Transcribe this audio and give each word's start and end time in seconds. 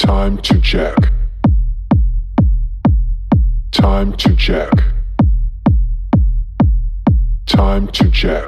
Time 0.00 0.38
to 0.38 0.58
check. 0.62 0.96
Time 3.70 4.16
to 4.16 4.34
check. 4.34 4.72
Time 7.44 7.86
to 7.88 8.10
check. 8.10 8.46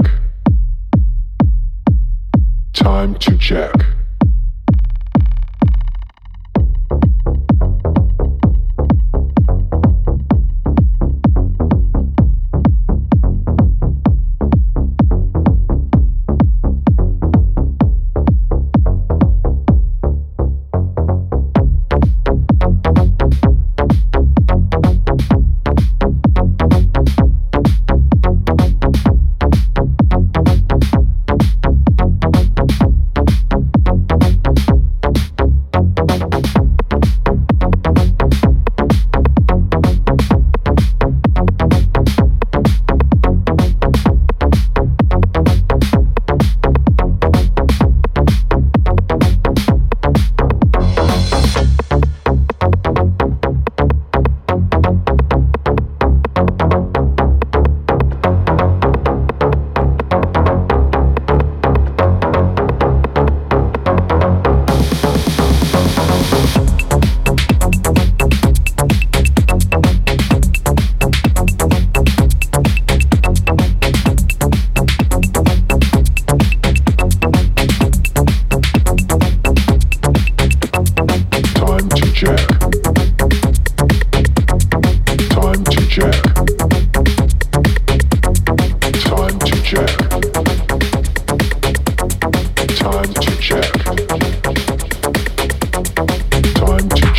Time 2.73 3.15
to 3.17 3.37
check. 3.37 3.75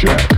check. 0.04 0.33